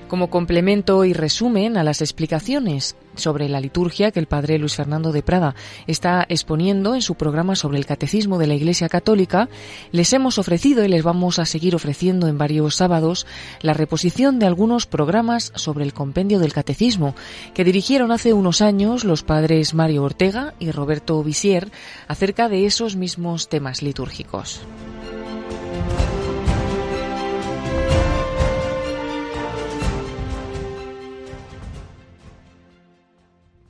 [0.08, 5.12] Como complemento y resumen a las explicaciones sobre la liturgia que el padre Luis Fernando
[5.12, 5.54] de Prada
[5.86, 9.48] está exponiendo en su programa sobre el catecismo de la Iglesia Católica,
[9.92, 13.26] les hemos ofrecido y les vamos a seguir ofreciendo en varios sábados
[13.60, 17.14] la reposición de algunos programas sobre el compendio del catecismo
[17.54, 21.70] que dirigieron hace unos años los padres Mario Ortega y Roberto Visier
[22.08, 24.60] acerca de esos mismos temas litúrgicos.